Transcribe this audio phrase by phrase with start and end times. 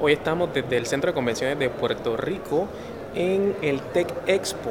[0.00, 2.68] Hoy estamos desde el Centro de Convenciones de Puerto Rico
[3.16, 4.70] en el Tech Expo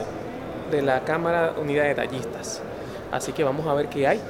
[0.72, 2.62] de la Cámara Unidad de Tallistas.
[3.12, 4.22] Así que vamos a ver qué hay.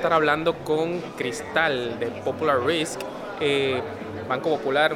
[0.00, 3.00] Estar hablando con Cristal de Popular Risk.
[3.38, 3.82] Eh,
[4.26, 4.94] banco Popular,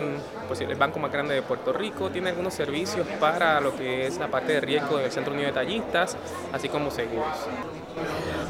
[0.48, 4.16] pues, el banco más grande de Puerto Rico, tiene algunos servicios para lo que es
[4.16, 6.16] la parte de riesgo del Centro Unido de Tallistas,
[6.54, 7.36] así como seguros.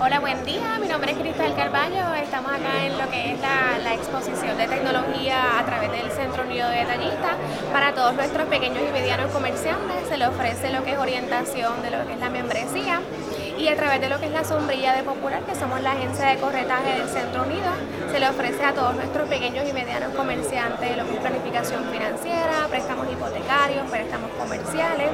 [0.01, 0.79] Hola, buen día.
[0.81, 2.15] Mi nombre es Cristal Carballo.
[2.15, 6.69] Estamos acá en lo que es la, exposición de tecnología a través del Centro Unido
[6.69, 7.37] de Detallistas.
[7.73, 11.91] Para todos nuestros pequeños y medianos comerciantes se les ofrece lo que es orientación de
[11.91, 13.01] lo que es la membresía
[13.65, 16.27] y a través de lo que es la sombrilla de Popular, que somos la agencia
[16.27, 17.65] de corretaje del Centro Unido,
[18.13, 22.67] se le ofrece a todos nuestros pequeños y medianos comerciantes lo que es planificación financiera,
[22.69, 25.09] préstamos hipotecarios, préstamos comerciales.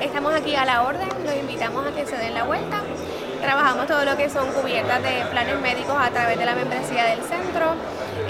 [0.00, 2.80] Estamos aquí a la orden, los invitamos a que se den la vuelta.
[3.42, 7.20] Trabajamos todo lo que son cubiertas de planes médicos a través de la membresía del
[7.20, 7.74] centro.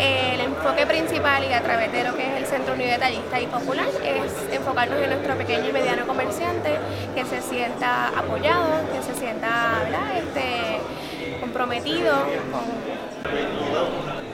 [0.00, 3.46] El enfoque principal y a través de lo que es el Centro Unido Detallista y
[3.46, 6.78] Popular es enfocarnos en nuestro pequeño y mediano comerciante
[7.14, 9.82] que se sienta apoyado, que se sienta
[10.16, 10.80] Este,
[11.38, 12.14] comprometido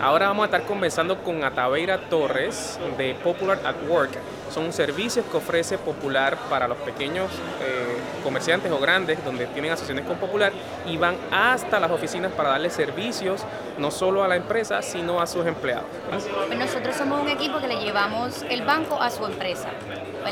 [0.01, 4.13] Ahora vamos a estar conversando con Ataveira Torres de Popular at Work.
[4.53, 7.31] Son servicios que ofrece Popular para los pequeños
[7.61, 10.53] eh, comerciantes o grandes donde tienen asociaciones con Popular
[10.87, 13.43] y van hasta las oficinas para darle servicios
[13.79, 15.85] no solo a la empresa, sino a sus empleados.
[16.09, 19.69] Pues nosotros somos un equipo que le llevamos el banco a su empresa,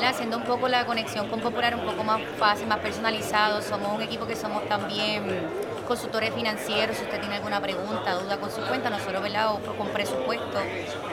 [0.03, 3.63] haciendo un poco la conexión con Popular un poco más fácil, más personalizado.
[3.63, 5.25] Somos un equipo que somos también
[5.87, 9.51] consultores financieros, si usted tiene alguna pregunta, duda con su cuenta, nosotros ¿verdad?
[9.77, 10.59] Con presupuesto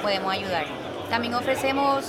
[0.01, 0.65] podemos ayudar.
[1.09, 2.05] También ofrecemos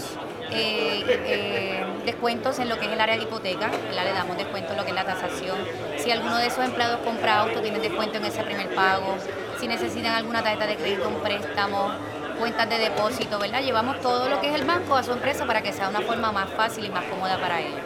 [0.55, 4.77] eh, eh, descuentos en lo que es el área de hipoteca, le damos descuento en
[4.79, 5.59] lo que es la tasación.
[5.99, 9.17] Si alguno de esos empleados compra auto, tienen descuento en ese primer pago.
[9.59, 11.93] Si necesitan alguna tarjeta de crédito, un préstamo,
[12.39, 13.63] cuentas de depósito, ¿verdad?
[13.63, 16.33] Llevamos todo lo que es el banco a su empresa para que sea una forma
[16.33, 17.81] más fácil y más cómoda para ellos.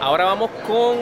[0.00, 0.96] Ahora vamos con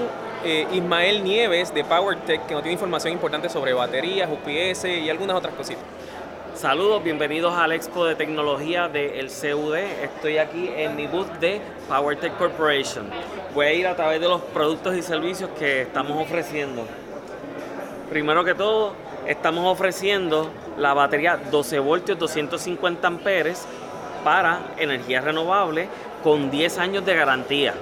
[0.45, 5.37] eh, Ismael Nieves de PowerTech, que nos tiene información importante sobre baterías, UPS y algunas
[5.37, 5.85] otras cositas.
[6.61, 9.77] Saludos, bienvenidos al Expo de Tecnología del CUD.
[9.77, 13.07] Estoy aquí en mi booth de PowerTech Corporation.
[13.55, 16.85] Voy a ir a través de los productos y servicios que estamos ofreciendo.
[18.11, 18.93] Primero que todo,
[19.27, 23.67] estamos ofreciendo la batería 12 voltios 250 amperes
[24.23, 25.89] para energía renovable
[26.23, 27.73] con 10 años de garantía.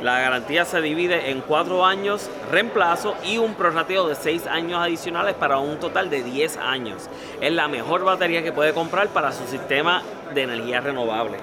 [0.00, 5.34] La garantía se divide en 4 años reemplazo y un prorrateo de 6 años adicionales
[5.34, 7.08] para un total de 10 años.
[7.40, 10.02] Es la mejor batería que puede comprar para su sistema
[10.34, 11.38] de energía renovable.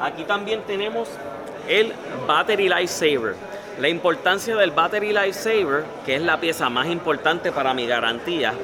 [0.00, 1.08] Aquí también tenemos
[1.68, 1.92] el
[2.26, 3.36] Battery Life Saver.
[3.78, 8.54] La importancia del Battery Life Saver, que es la pieza más importante para mi garantía,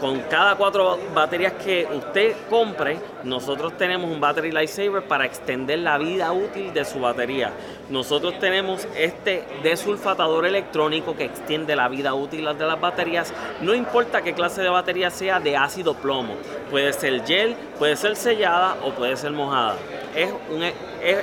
[0.00, 5.80] con cada cuatro baterías que usted compre, nosotros tenemos un Battery Life Saver para extender
[5.80, 7.52] la vida útil de su batería.
[7.90, 13.32] Nosotros tenemos este desulfatador electrónico que extiende la vida útil de las baterías.
[13.60, 16.34] No importa qué clase de batería sea de ácido plomo.
[16.70, 19.76] Puede ser gel, puede ser sellada o puede ser mojada.
[20.14, 20.74] Es, un, es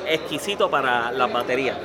[0.08, 1.78] exquisito para las baterías.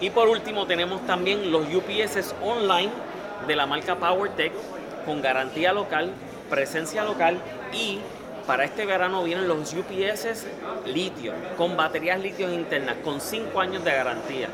[0.00, 2.90] Y por último tenemos también los UPS online
[3.46, 4.52] de la marca PowerTech
[5.04, 6.10] con garantía local,
[6.50, 7.38] presencia local
[7.72, 8.00] y
[8.46, 10.46] para este verano vienen los UPS
[10.86, 14.48] litio con baterías litio internas con 5 años de garantía.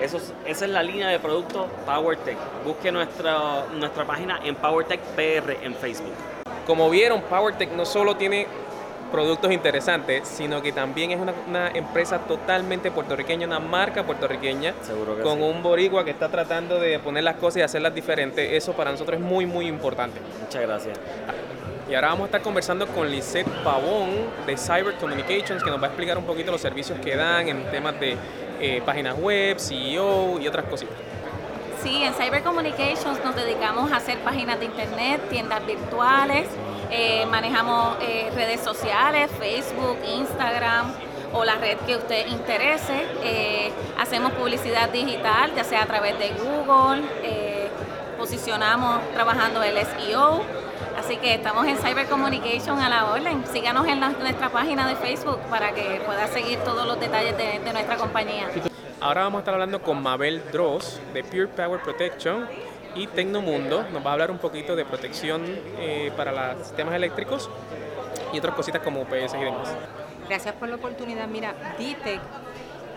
[0.00, 2.36] Eso esa es la línea de productos PowerTech.
[2.64, 6.12] Busque nuestra, nuestra página en PowerTech PR en Facebook.
[6.66, 8.46] Como vieron, PowerTech no solo tiene
[9.10, 14.74] productos interesantes, sino que también es una, empresa totalmente puertorriqueña, una marca puertorriqueña,
[15.22, 18.52] con un boricua que está tratando de poner las cosas y hacerlas diferentes.
[18.52, 20.20] Eso para nosotros es muy, muy importante.
[20.40, 20.98] Muchas gracias.
[21.88, 24.10] Y ahora vamos a estar conversando con Lisette Pavón
[24.44, 27.70] de Cyber Communications, que nos va a explicar un poquito los servicios que dan en
[27.70, 28.16] temas de
[28.60, 30.96] eh, páginas web, CEO y otras cositas.
[31.82, 36.48] Sí, en Cyber Communications nos dedicamos a hacer páginas de internet, tiendas virtuales,
[36.90, 40.92] eh, manejamos eh, redes sociales, Facebook, Instagram
[41.32, 43.06] o la red que usted interese.
[43.22, 47.02] Eh, hacemos publicidad digital, ya sea a través de Google,
[48.16, 50.42] posicionamos trabajando el SEO.
[50.98, 53.44] Así que estamos en Cyber Communication a la orden.
[53.52, 57.96] Síganos en nuestra página de Facebook para que pueda seguir todos los detalles de nuestra
[57.96, 58.48] compañía.
[59.00, 62.48] Ahora vamos a estar hablando con Mabel Dross de Pure Power Protection
[62.96, 63.84] y Tecnomundo.
[63.92, 65.44] Nos va a hablar un poquito de protección
[65.78, 67.50] eh, para los sistemas eléctricos
[68.32, 69.74] y otras cositas como UPS y demás.
[70.28, 71.28] Gracias por la oportunidad.
[71.28, 72.20] Mira, DITEC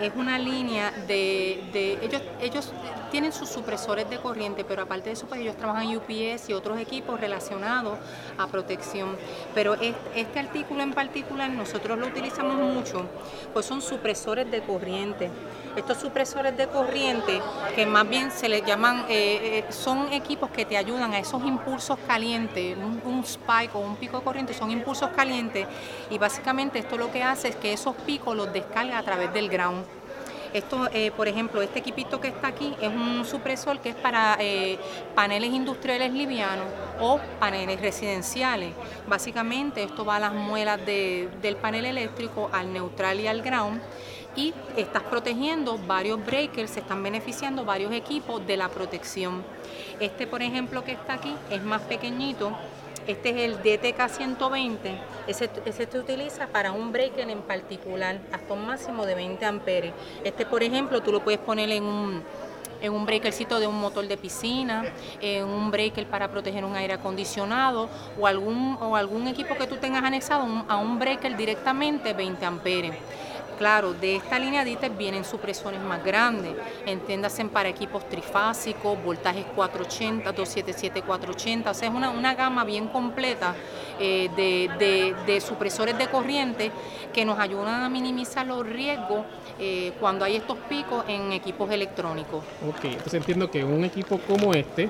[0.02, 2.74] es una línea de, de, ellos ellos
[3.10, 6.80] tienen sus supresores de corriente, pero aparte de eso pues ellos trabajan UPS y otros
[6.80, 7.98] equipos relacionados
[8.38, 9.18] a protección.
[9.54, 13.06] Pero este, artículo en particular nosotros lo utilizamos mucho,
[13.54, 15.30] pues son supresores de corriente.
[15.76, 17.42] Estos supresores de corriente
[17.76, 21.44] que más bien se les llaman, eh, eh, son equipos que te ayudan a esos
[21.46, 25.68] impulsos calientes, un, un spike o un pico de corriente son impulsos calientes
[26.10, 29.50] y básicamente esto lo que hace es que esos picos los descarga a través del
[29.50, 29.99] ground.
[30.54, 34.38] Esto, eh, por ejemplo, este equipito que está aquí es un supresor que es para
[34.40, 34.80] eh,
[35.14, 36.66] paneles industriales livianos
[37.00, 38.74] o paneles residenciales.
[39.08, 43.82] Básicamente esto va a las muelas del panel eléctrico, al neutral y al ground
[44.36, 49.44] y estás protegiendo varios breakers, se están beneficiando varios equipos de la protección.
[50.00, 52.52] Este, por ejemplo, que está aquí es más pequeñito,
[53.10, 54.96] este es el DTK 120.
[55.26, 59.94] Ese, ese se utiliza para un breaker en particular, hasta un máximo de 20 amperes.
[60.24, 62.22] Este, por ejemplo, tú lo puedes poner en un,
[62.82, 64.86] en un breakercito de un motor de piscina,
[65.22, 67.90] en un breaker para proteger un aire acondicionado
[68.20, 72.94] o algún, o algún equipo que tú tengas anexado a un breaker directamente 20 amperes.
[73.60, 76.54] Claro, de esta línea de vienen supresores más grandes,
[76.86, 82.88] entiéndase para equipos trifásicos, voltajes 480, 277, 480, o sea, es una, una gama bien
[82.88, 83.54] completa
[84.00, 86.72] eh, de, supresores de corriente
[87.12, 89.26] que nos ayudan a minimizar los riesgos
[89.60, 92.46] eh, cuando hay estos picos en equipos electrónicos.
[92.66, 94.90] Ok, entonces entiendo que un equipo como este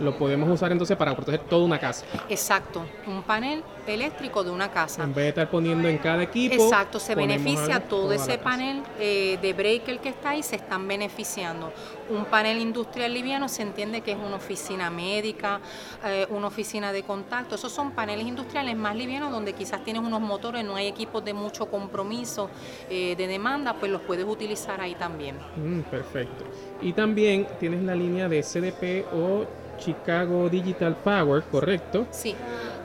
[0.00, 2.04] lo podemos usar entonces para proteger toda una casa.
[2.28, 5.02] Exacto, un panel eléctrico de una casa.
[5.02, 6.54] En vez de estar poniendo en cada equipo.
[6.54, 11.72] Exacto, se beneficia todo ese panel eh, de breaker que está ahí, se están beneficiando.
[12.10, 15.60] Un panel industrial liviano se entiende que es una oficina médica,
[16.04, 17.54] eh, una oficina de contacto.
[17.54, 21.34] Esos son paneles industriales más livianos donde quizás tienes unos motores, no hay equipos de
[21.34, 22.50] mucho compromiso
[22.88, 25.36] eh, de demanda, pues los puedes utilizar ahí también.
[25.56, 26.44] Mm, perfecto.
[26.80, 29.46] Y también tienes la línea de CDP o
[29.78, 32.06] Chicago Digital Power, ¿correcto?
[32.10, 32.34] Sí,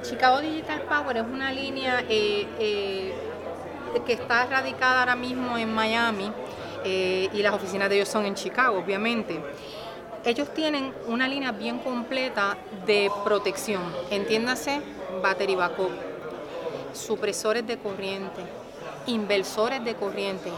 [0.01, 3.13] Chicago Digital Power es una línea eh, eh,
[4.05, 6.31] que está radicada ahora mismo en Miami
[6.83, 9.39] eh, y las oficinas de ellos son en Chicago, obviamente.
[10.25, 14.81] Ellos tienen una línea bien completa de protección, entiéndase,
[15.21, 15.91] battery backup,
[16.93, 18.41] supresores de corriente,
[19.07, 20.49] inversores de corriente,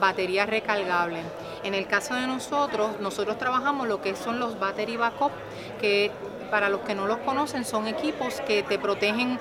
[0.00, 1.24] baterías recargables.
[1.62, 5.32] En el caso de nosotros, nosotros trabajamos lo que son los battery backup,
[5.80, 6.10] que
[6.50, 9.38] para los que no los conocen son equipos que te protegen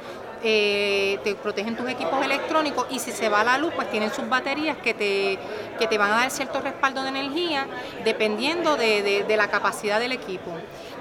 [0.47, 4.29] eh, te protegen tus equipos electrónicos y si se va la luz, pues tienen sus
[4.29, 5.39] baterías que te,
[5.79, 7.65] que te van a dar cierto respaldo de energía
[8.03, 10.51] dependiendo de, la capacidad del equipo.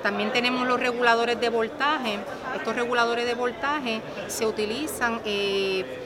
[0.03, 2.19] También tenemos los reguladores de voltaje.
[2.57, 6.04] Estos reguladores de voltaje se utilizan eh,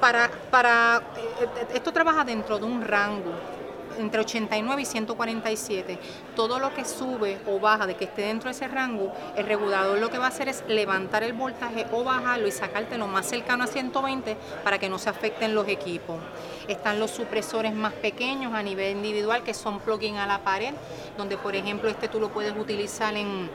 [0.00, 3.32] para, para, eh, esto trabaja dentro de un rango
[3.98, 5.98] entre 89 y 147.
[6.34, 9.98] Todo lo que sube o baja de que esté dentro de ese rango, el regulador
[9.98, 13.26] lo que va a hacer es levantar el voltaje o bajarlo y sacarte lo más
[13.26, 16.16] cercano a 120 para que no se afecten los equipos.
[16.68, 20.74] Están los supresores más pequeños a nivel individual que son plugin a la pared,
[21.16, 23.50] donde por ejemplo este tú lo puedes utilizar en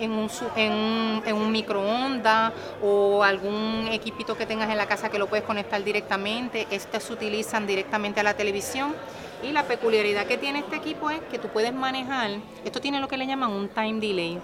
[0.00, 2.52] en un, en, un microondas
[2.82, 6.66] o algún equipito que tengas en la casa que lo puedes conectar directamente.
[6.70, 8.94] Estos se utilizan directamente a la televisión.
[9.42, 12.30] Y la peculiaridad que tiene este equipo es que tú puedes manejar,
[12.64, 14.40] esto tiene lo que le llaman un time delay.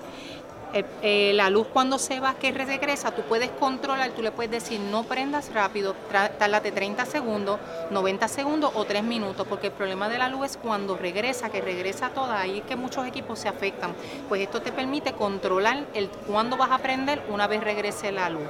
[0.74, 4.50] Eh, eh, la luz cuando se va, que regresa, tú puedes controlar, tú le puedes
[4.50, 7.60] decir no prendas rápido, tárdate 30 segundos,
[7.92, 11.60] 90 segundos o 3 minutos, porque el problema de la luz es cuando regresa, que
[11.60, 13.94] regresa toda, ahí que muchos equipos se afectan.
[14.28, 18.48] Pues esto te permite controlar el cuándo vas a prender una vez regrese la luz.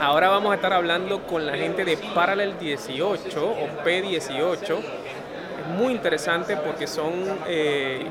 [0.00, 4.78] Ahora vamos a estar hablando con la gente de Parallel 18 o P18.
[4.78, 7.12] Es muy interesante porque son
[7.46, 8.04] eh,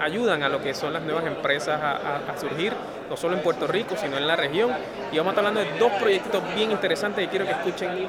[0.00, 2.72] ayudan a lo que son las nuevas empresas a, surgir,
[3.08, 4.70] no solo en Puerto Rico, sino en la región.
[5.12, 8.08] Y vamos a estar hablando de dos proyectos bien interesantes que quiero que escuchen.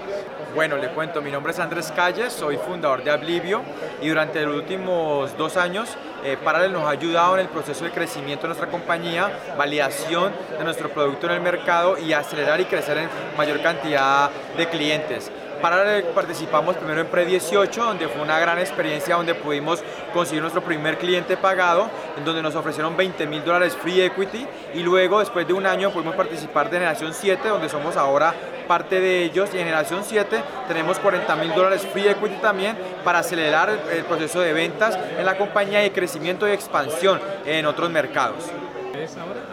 [0.55, 3.61] Bueno, le cuento, mi nombre es Andrés Calles, soy fundador de Ablivio
[4.01, 7.91] y durante los últimos dos años eh, Parallel nos ha ayudado en el proceso de
[7.91, 12.97] crecimiento de nuestra compañía, validación de nuestro producto en el mercado y acelerar y crecer
[12.97, 15.31] en mayor cantidad de clientes.
[15.61, 20.97] Parallel participamos primero en Pre18, donde fue una gran experiencia, donde pudimos conseguir nuestro primer
[20.97, 25.53] cliente pagado, en donde nos ofrecieron 20 mil dólares free equity, y luego, después de
[25.53, 28.33] un año, pudimos participar de Generación 7, donde somos ahora
[28.67, 33.19] parte de ellos, y en Generación 7 tenemos 40 mil dólares free equity también para
[33.19, 38.45] acelerar el proceso de ventas en la compañía y crecimiento y expansión en otros mercados.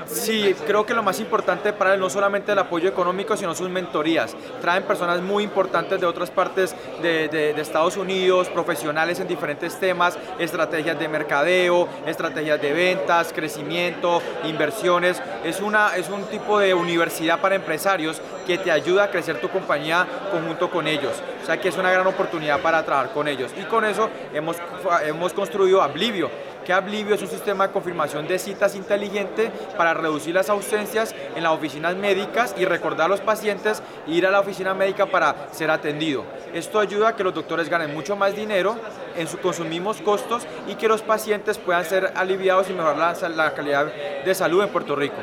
[0.07, 3.69] Sí, creo que lo más importante para él no solamente el apoyo económico, sino sus
[3.69, 4.37] mentorías.
[4.61, 10.99] Traen personas muy importantes de otras partes de, Estados Unidos, profesionales en diferentes temas, estrategias
[10.99, 15.21] de mercadeo, estrategias de ventas, crecimiento, inversiones.
[15.45, 19.49] Es, una, es un tipo de universidad para empresarios que te ayuda a crecer tu
[19.49, 21.15] compañía conjunto con ellos.
[21.43, 23.53] O sea que es una gran oportunidad para trabajar con ellos.
[23.61, 24.57] Y con eso hemos,
[25.05, 26.31] hemos construido Ablivio
[26.67, 31.45] que Ablivio es un sistema de confirmación de citas inteligente para reducir las ausencias en
[31.45, 35.71] las oficinas médicas y recordar a los pacientes ir a la oficina médica para ser
[35.71, 36.25] atendido.
[36.53, 38.77] Esto ayuda a que los doctores ganen mucho más dinero
[39.17, 43.87] en sus consumimos costos y que los pacientes puedan ser aliviados y mejorar la, calidad
[44.25, 45.17] de salud en Puerto Rico.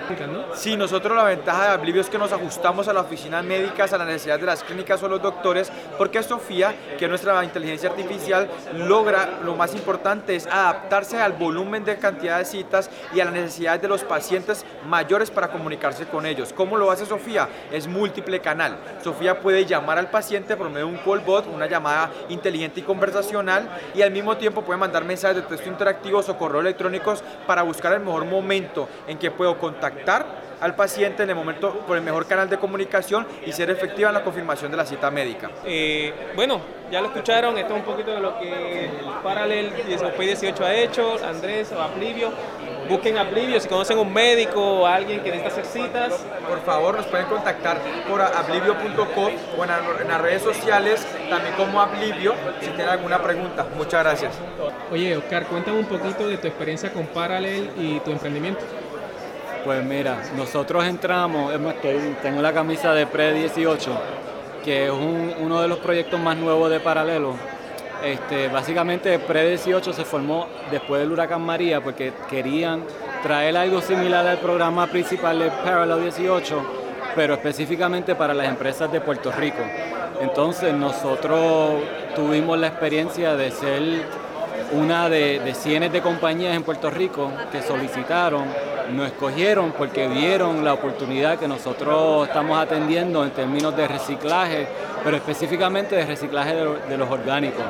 [0.56, 3.98] Sí, nosotros la ventaja de Ablivio es que nos ajustamos a las oficinas médicas, a
[3.98, 9.40] las necesidades de las clínicas o los doctores, porque Sofía, que nuestra inteligencia artificial, logra,
[9.44, 13.82] lo más importante es adaptarse al volumen de cantidad de citas y a las necesidades
[13.82, 16.54] de los pacientes mayores para comunicarse con ellos.
[16.54, 17.50] ¿Cómo lo hace Sofía?
[17.72, 18.78] Es múltiple canal.
[19.04, 22.84] Sofía puede llamar al paciente por medio de un call bot, una llamada inteligente y
[22.84, 27.64] conversacional, y al mismo tiempo puede mandar mensajes de texto interactivos o correos electrónicos para
[27.64, 32.04] buscar el mejor momento en que puedo contactar al paciente en el momento por el
[32.04, 35.52] mejor canal de comunicación y ser efectiva en la confirmación de la cita médica.
[35.66, 38.90] Eh, bueno, ya lo escucharon, esto es un poquito de lo que
[39.22, 42.32] Paralel 18 ha hecho, Andrés Aplivio.
[42.90, 46.26] Busquen Aplivio, si conocen un médico o alguien que necesita hacer citas.
[46.48, 52.34] Por favor, nos pueden contactar por ablivio.com o en, las redes sociales, también como Ablivio,
[52.60, 53.66] si tienen alguna pregunta.
[53.78, 54.34] Muchas gracias.
[54.92, 58.62] Oye, Oscar, cuéntame un poquito de tu experiencia con Paralel y tu emprendimiento.
[59.64, 61.54] Pues mira, nosotros entramos,
[62.22, 63.90] tengo la camisa de Pre-18,
[64.64, 67.36] que es uno de los proyectos más nuevos de Paralelo.
[68.04, 72.84] Este, básicamente Pre-18 se formó después del huracán María porque querían
[73.22, 76.62] traer algo similar al programa principal de Paralelo 18,
[77.16, 79.64] pero específicamente para las empresas de Puerto Rico.
[80.20, 81.82] Entonces nosotros
[82.14, 83.82] tuvimos la experiencia de ser
[84.74, 88.44] una de, de cientos de compañías en Puerto Rico que solicitaron
[88.92, 94.68] nos escogieron porque vieron la oportunidad que nosotros estamos atendiendo en términos de reciclaje,
[95.04, 97.64] pero específicamente de reciclaje de, los orgánicos.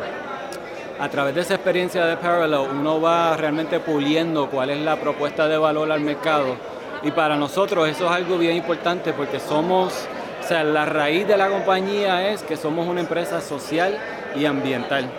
[1.04, 5.50] A través de esa experiencia de Parallel uno va realmente puliendo cuál es la propuesta
[5.50, 6.56] de valor al mercado
[7.04, 10.08] y para nosotros eso es algo bien importante porque somos,
[10.42, 13.98] o sea, la raíz de la compañía es que somos una empresa social
[14.34, 15.10] y ambiental.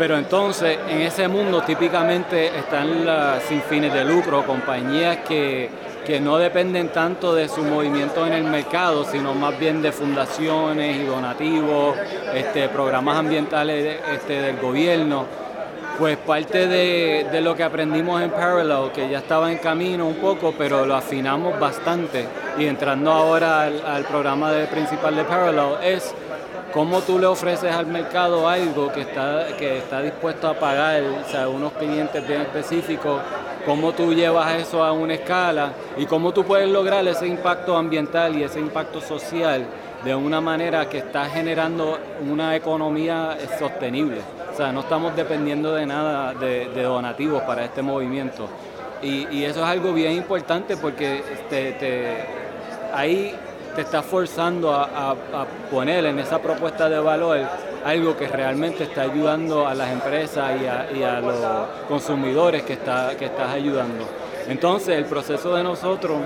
[0.00, 5.68] Pero entonces en ese mundo típicamente están las sin fines de lucro, compañías que,
[6.22, 11.04] no dependen tanto de su movimiento en el mercado, sino más bien de fundaciones y
[11.04, 11.96] donativos,
[12.34, 15.26] este, programas ambientales este, del gobierno.
[15.98, 20.54] Pues parte de, lo que aprendimos en Parallel, que ya estaba en camino un poco,
[20.56, 22.24] pero lo afinamos bastante,
[22.58, 26.12] y entrando ahora al, al programa de, principal de Parallel, es
[26.72, 31.28] cómo tú le ofreces al mercado algo que está, que está dispuesto a pagar, o
[31.30, 33.20] sea, unos clientes bien específicos,
[33.66, 38.36] cómo tú llevas eso a una escala y cómo tú puedes lograr ese impacto ambiental
[38.36, 39.66] y ese impacto social
[40.04, 41.98] de una manera que está generando
[42.28, 44.20] una economía sostenible.
[44.52, 48.48] O sea, no estamos dependiendo de nada de, donativos para este movimiento.
[49.02, 52.24] Y, eso es algo bien importante porque te, te,
[52.92, 53.34] ahí
[53.74, 55.16] te está forzando a,
[55.70, 57.38] poner en esa propuesta de valor
[57.84, 60.52] algo que realmente está ayudando a las empresas
[60.94, 61.36] y a, los
[61.88, 64.04] consumidores que, está, que estás ayudando.
[64.48, 66.18] Entonces el proceso de nosotros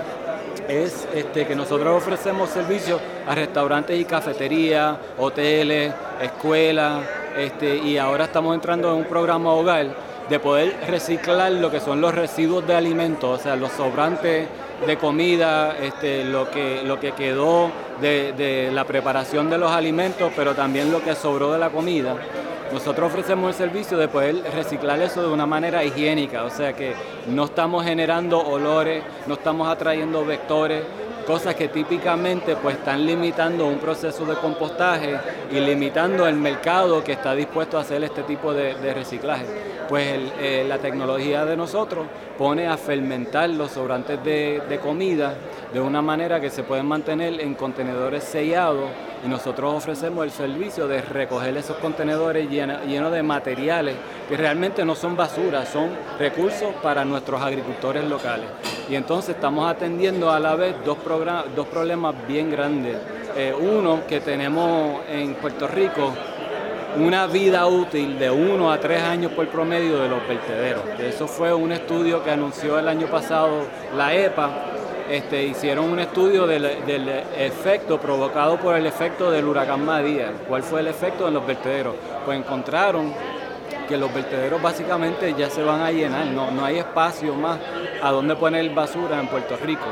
[0.67, 7.03] es este, que nosotros ofrecemos servicios a restaurantes y cafeterías, hoteles, escuelas,
[7.37, 9.87] este, y ahora estamos entrando en un programa hogar
[10.29, 14.47] de poder reciclar lo que son los residuos de alimentos, o sea, los sobrantes
[14.85, 20.53] de comida, este, lo, que, lo que quedó de, la preparación de los alimentos, pero
[20.53, 22.15] también lo que sobró de la comida.
[22.73, 26.93] nosotros ofrecemos el servicio de poder reciclar eso de una manera higiénica, o sea que
[27.27, 30.83] no estamos generando olores, no estamos atrayendo vectores,
[31.25, 35.17] cosas que típicamente pues están limitando un proceso de compostaje
[35.51, 39.45] y limitando el mercado que está dispuesto a hacer este tipo de, reciclaje.
[39.89, 45.35] Pues eh, la tecnología de nosotros pone a fermentar los sobrantes de, de comida
[45.73, 48.89] de una manera que se pueden mantener en contenedores sellados
[49.25, 53.95] y nosotros ofrecemos el servicio de recoger esos contenedores llenos de materiales
[54.29, 55.89] que realmente no son basura, son
[56.19, 58.45] recursos para nuestros agricultores locales.
[58.87, 60.97] Y entonces estamos atendiendo a la vez dos,
[61.55, 62.97] dos problemas bien grandes.
[63.35, 66.13] Eh, uno que tenemos en Puerto Rico,
[66.97, 70.83] una vida útil de uno a tres años por promedio de los vertederos.
[70.99, 73.63] Eso fue un estudio que anunció el año pasado
[73.97, 74.74] la EPA
[75.09, 76.65] este, hicieron un estudio del,
[77.37, 80.31] efecto provocado por el efecto del huracán María.
[80.47, 81.95] ¿Cuál fue el efecto en los vertederos?
[82.25, 83.13] Pues encontraron
[83.87, 87.59] que los vertederos básicamente ya se van a llenar, no, no hay espacio más
[88.01, 89.85] a donde poner basura en Puerto Rico.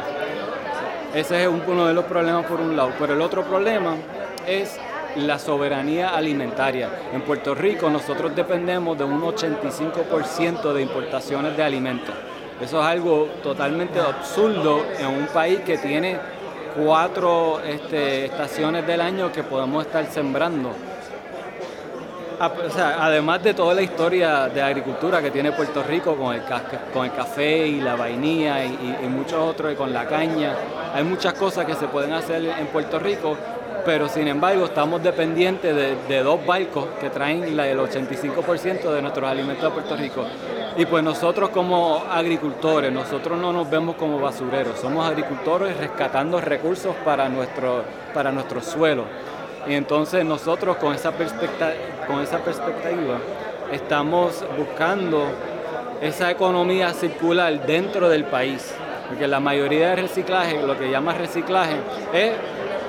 [1.14, 2.92] Ese es uno de los problemas por un lado.
[2.98, 3.96] Pero el otro problema
[4.48, 4.80] es
[5.16, 6.90] la soberanía alimentaria.
[7.14, 12.16] En Puerto Rico nosotros dependemos de un 85% de importaciones de alimentos.
[12.62, 16.18] Eso es algo totalmente absurdo en un país que tiene
[16.76, 20.72] cuatro este, estaciones del año que podemos estar sembrando.
[22.40, 26.42] además de toda la historia de agricultura que tiene Puerto Rico con el,
[26.94, 30.56] con el café y la vainilla y, y muchos otros, y con la caña,
[30.94, 33.38] hay muchas cosas que se pueden hacer en Puerto Rico
[33.86, 35.76] pero sin embargo estamos dependientes
[36.08, 40.26] de, dos barcos que traen el 85% de nuestros alimentos a Puerto Rico.
[40.78, 46.96] Y pues nosotros como agricultores, nosotros no nos vemos como basureros, somos agricultores rescatando recursos
[47.06, 49.06] para nuestro, para nuestro suelo.
[49.68, 51.12] Y entonces nosotros con esa,
[52.08, 53.20] con esa perspectiva
[53.72, 55.26] estamos buscando
[56.02, 58.74] esa economía circular dentro del país.
[59.08, 61.76] Porque la mayoría de reciclaje, lo que llama reciclaje,
[62.14, 62.32] es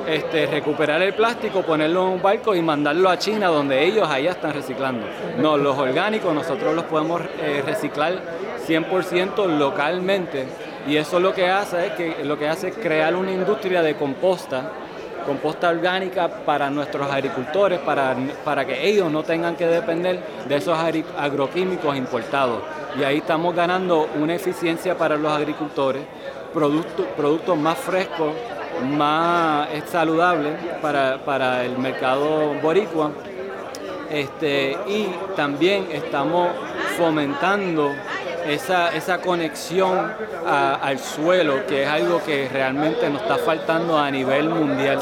[0.06, 4.32] este, recuperar el plástico, ponerlo en un barco y mandarlo a China donde ellos allá
[4.32, 5.06] están reciclando.
[5.38, 8.20] No, los orgánicos nosotros los podemos eh, reciclar
[8.66, 10.46] 100% localmente
[10.86, 13.94] y eso lo que hace es que lo que hace es crear una industria de
[13.94, 14.70] composta
[15.24, 20.78] composta orgánica para nuestros agricultores, para, para que ellos no tengan que depender de esos
[21.18, 22.62] agroquímicos importados.
[22.98, 26.02] Y ahí estamos ganando una eficiencia para los agricultores,
[26.52, 28.32] productos, productos más frescos,
[28.82, 33.10] más saludable para, el mercado boricua.
[34.10, 36.48] Este, y también estamos
[36.96, 37.90] fomentando
[38.46, 40.12] esa, esa conexión
[40.46, 45.00] al suelo, que es algo que realmente nos está faltando a nivel mundial.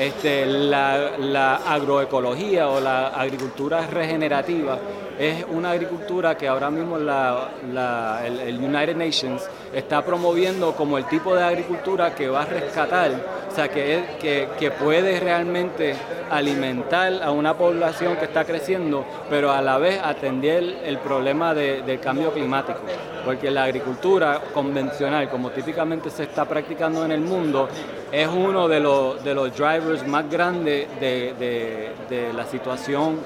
[0.00, 4.78] Este, la, agroecología o la agricultura regenerativa
[5.18, 9.42] es una agricultura que ahora mismo la, el, United Nations
[9.74, 13.10] está promoviendo como el tipo de agricultura que va a rescatar,
[13.50, 15.96] o sea, que, que, puede realmente
[16.30, 21.98] alimentar a una población que está creciendo, pero a la vez atender el problema del
[21.98, 22.78] cambio climático.
[23.24, 27.68] Porque la agricultura convencional, como típicamente se está practicando en el mundo,
[28.12, 31.92] es uno de los, de los drivers más grandes de,
[32.34, 33.18] la situación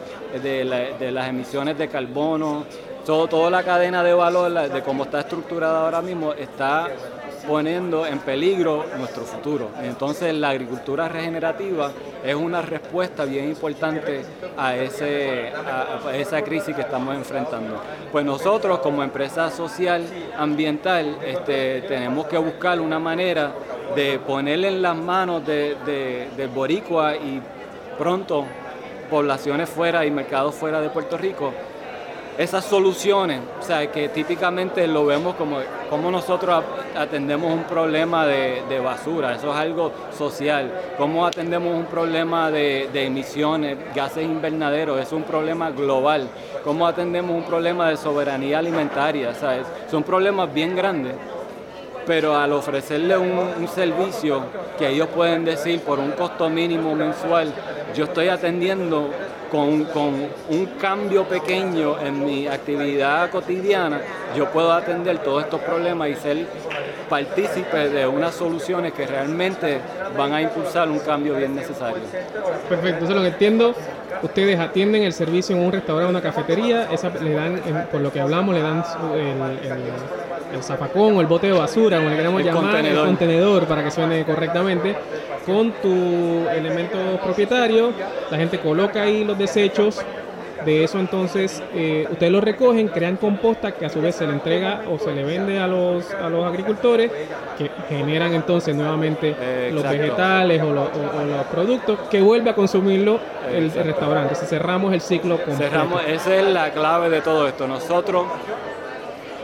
[0.43, 0.65] de,
[1.13, 2.65] las emisiones de carbono.
[3.05, 6.89] Todo, toda la cadena de valor de cómo está estructurada ahora mismo está
[7.47, 9.71] poniendo en peligro nuestro futuro.
[9.83, 11.93] Entonces la agricultura regenerativa
[12.25, 14.23] es una respuesta bien importante
[14.57, 17.81] a, ese, a, esa crisis que estamos enfrentando.
[18.11, 20.05] Pues nosotros como empresa social
[20.37, 23.53] ambiental este, tenemos que buscar una manera
[23.95, 25.77] de ponerle en las manos de,
[26.37, 27.41] del boricua y
[27.99, 28.45] pronto
[29.11, 31.53] poblaciones fuera y mercados fuera de Puerto Rico
[32.39, 36.65] esas soluciones, o sea, que típicamente lo vemos como, como nosotros
[36.97, 43.79] atendemos un problema de, basura, eso es algo social, cómo atendemos un problema de, emisiones,
[43.95, 46.29] gases invernaderos, es un problema global,
[46.65, 49.67] cómo atendemos un problema de soberanía alimentaria, ¿sabes?
[49.91, 51.15] son problemas bien grandes,
[52.07, 54.43] pero al ofrecerle un, servicio
[54.79, 57.53] que ellos pueden decir por un costo mínimo mensual,
[57.95, 59.11] yo estoy atendiendo
[59.51, 59.87] con,
[60.49, 64.01] un cambio pequeño en mi actividad cotidiana,
[64.37, 66.47] yo puedo atender todos estos problemas y ser
[67.09, 69.79] partícipe de unas soluciones que realmente
[70.17, 72.03] van a impulsar un cambio bien necesario.
[72.69, 73.75] Perfecto, entonces lo que entiendo,
[74.23, 78.21] ustedes atienden el servicio en un restaurante una cafetería, esa, le dan, por lo que
[78.21, 80.24] hablamos, le dan el,
[80.63, 84.25] zafacón o el bote de basura, como le queremos llamar, el contenedor para que suene
[84.25, 84.95] correctamente
[85.45, 87.93] con tu elemento propietario,
[88.31, 90.01] la gente coloca ahí los desechos,
[90.65, 94.33] De eso entonces eh, ustedes lo recogen, crean composta que a su vez se le
[94.33, 97.11] entrega o se le vende a los, a los agricultores
[97.59, 99.37] que generan entonces nuevamente
[99.73, 103.19] los vegetales o, los productos que vuelve a consumirlo
[103.53, 104.33] el, restaurante.
[104.33, 105.63] Entonces cerramos el ciclo completo.
[105.65, 107.69] Cerramos, esa es la clave de todo esto.
[107.69, 108.25] Nosotros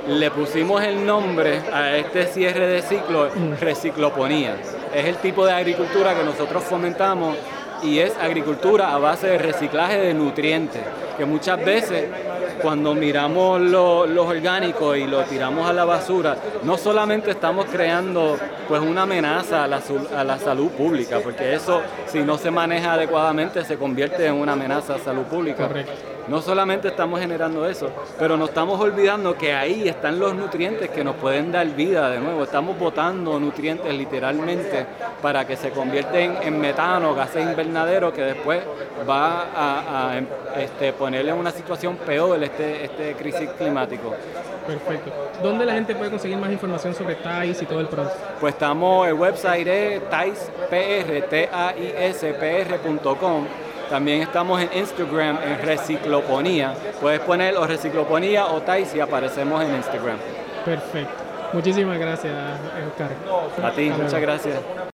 [0.09, 3.29] le pusimos el nombre a este cierre de ciclo
[3.61, 4.57] recicloponía.
[4.95, 7.37] Es el tipo de agricultura que nosotros fomentamos
[7.83, 10.83] y es agricultura a base de reciclaje de nutrientes,
[11.17, 12.09] que muchas veces
[12.61, 18.37] cuando miramos los orgánicos y lo tiramos a la basura, no solamente estamos creando
[18.69, 19.81] pues una amenaza a la,
[20.17, 24.53] a la salud pública, porque eso si no se maneja adecuadamente se convierte en una
[24.53, 25.69] amenaza a salud pública.
[26.29, 31.03] No solamente estamos generando eso, pero nos estamos olvidando que ahí están los nutrientes que
[31.03, 32.45] nos pueden dar vida de nuevo.
[32.45, 34.87] Estamos botando nutrientes literalmente
[35.23, 38.61] para que se convierten en metano, gases invernaderos, que después
[39.09, 40.21] va a,
[40.57, 44.15] este, ponerle en una situación peor este, este crisis climático.
[44.67, 45.11] Perfecto.
[45.43, 48.17] ¿Dónde la gente puede conseguir más información sobre TAIS y todo el proceso?
[48.39, 50.03] Pues estamos, el website es
[52.51, 53.47] taispr.com
[53.91, 56.75] también estamos en Instagram en Recicloponía.
[57.01, 60.17] Puedes poner o Recicloponía o TAIS y aparecemos en Instagram.
[60.65, 61.13] Perfecto.
[61.53, 62.33] Muchísimas gracias,
[62.89, 63.65] Oscar.
[63.65, 64.91] A ti, muchas gracias.